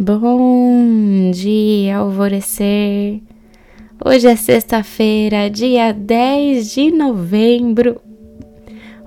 [0.00, 3.20] Bom dia, alvorecer.
[4.04, 8.00] Hoje é sexta-feira, dia 10 de novembro.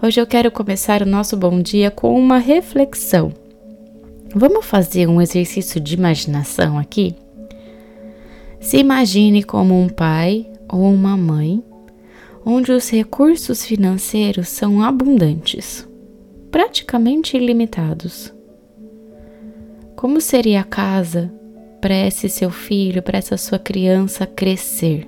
[0.04, 3.32] Hoje eu quero começar o nosso bom dia com uma reflexão.
[4.36, 7.16] Vamos fazer um exercício de imaginação aqui?
[8.60, 11.64] Se imagine como um pai ou uma mãe
[12.46, 15.88] onde os recursos financeiros são abundantes,
[16.52, 18.34] praticamente ilimitados.
[20.02, 21.32] Como seria a casa
[21.80, 25.08] para esse seu filho, para essa sua criança crescer?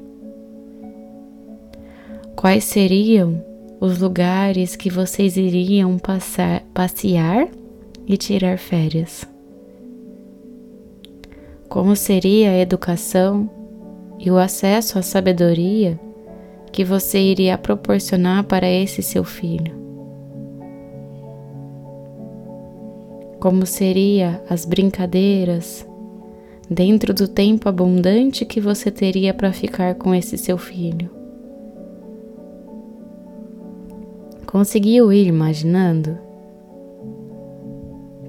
[2.35, 3.43] Quais seriam
[3.81, 7.47] os lugares que vocês iriam passar, passear
[8.05, 9.27] e tirar férias?
[11.67, 13.49] Como seria a educação
[14.19, 15.99] e o acesso à sabedoria
[16.71, 19.82] que você iria proporcionar para esse seu filho?
[23.43, 25.85] Como seria as brincadeiras
[26.69, 31.09] dentro do tempo abundante que você teria para ficar com esse seu filho.
[34.47, 36.17] Conseguiu ir imaginando?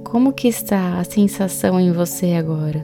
[0.03, 2.83] Como que está a sensação em você agora?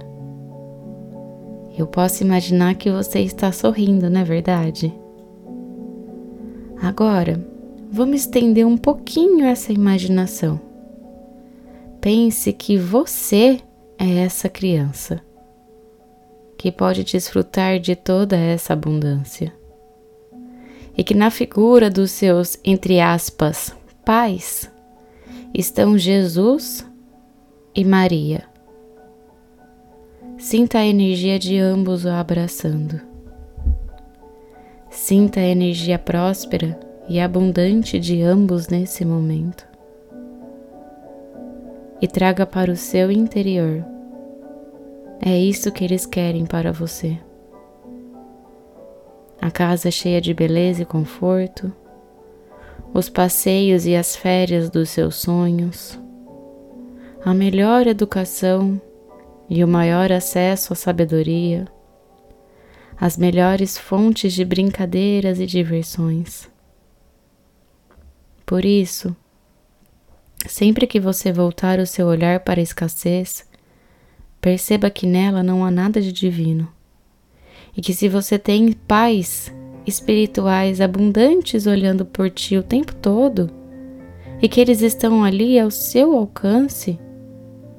[1.77, 4.95] Eu posso imaginar que você está sorrindo, não é verdade?
[6.81, 7.45] Agora,
[7.91, 10.70] vamos estender um pouquinho essa imaginação.
[12.01, 13.61] Pense que você
[13.99, 15.21] é essa criança
[16.57, 19.53] que pode desfrutar de toda essa abundância
[20.97, 24.73] e que na figura dos seus, entre aspas, pais
[25.53, 26.87] estão Jesus
[27.75, 28.45] e Maria.
[30.39, 32.99] Sinta a energia de ambos o abraçando.
[34.89, 39.70] Sinta a energia próspera e abundante de ambos nesse momento
[42.01, 43.85] e traga para o seu interior.
[45.21, 47.19] É isso que eles querem para você.
[49.41, 51.73] A casa cheia de beleza e conforto,
[52.93, 55.99] os passeios e as férias dos seus sonhos,
[57.25, 58.81] a melhor educação
[59.49, 61.67] e o maior acesso à sabedoria,
[62.99, 66.51] as melhores fontes de brincadeiras e diversões.
[68.45, 69.15] Por isso,
[70.51, 73.47] Sempre que você voltar o seu olhar para a escassez,
[74.41, 76.69] perceba que nela não há nada de divino.
[77.77, 79.55] E que se você tem pais
[79.87, 83.49] espirituais abundantes olhando por ti o tempo todo,
[84.43, 86.99] e que eles estão ali ao seu alcance,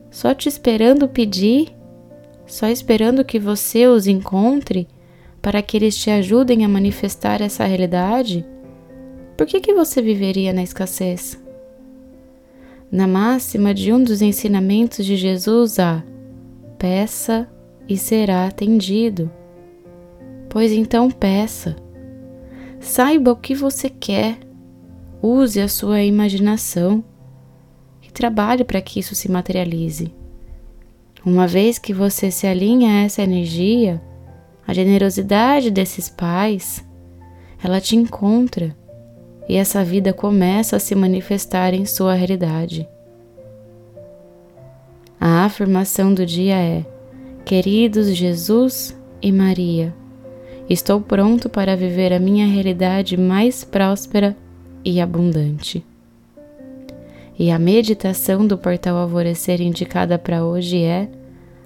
[0.09, 1.76] só te esperando pedir,
[2.48, 4.88] só esperando que você os encontre
[5.42, 8.46] para que eles te ajudem a manifestar essa realidade,
[9.36, 11.38] por que, que você viveria na escassez?
[12.91, 16.03] Na máxima de um dos ensinamentos de Jesus há:
[16.78, 17.47] peça
[17.88, 19.31] e será atendido.
[20.50, 21.75] Pois então peça.
[22.79, 24.40] Saiba o que você quer,
[25.22, 27.03] use a sua imaginação
[28.02, 30.13] e trabalhe para que isso se materialize.
[31.23, 34.02] Uma vez que você se alinha a essa energia,
[34.68, 36.84] a generosidade desses pais,
[37.63, 38.75] ela te encontra
[39.52, 42.88] e essa vida começa a se manifestar em sua realidade.
[45.20, 46.86] A afirmação do dia é:
[47.44, 49.94] Queridos Jesus e Maria,
[50.70, 54.38] estou pronto para viver a minha realidade mais próspera
[54.86, 55.86] e abundante.
[57.38, 61.10] E a meditação do portal Alvorecer indicada para hoje é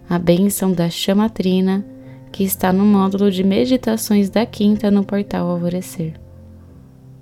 [0.09, 1.85] a bênção da chama trina
[2.31, 6.24] que está no módulo de meditações da quinta no portal Alvorecer.